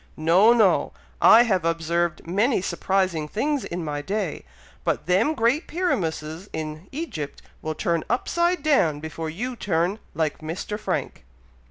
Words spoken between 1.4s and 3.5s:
have observed many surprising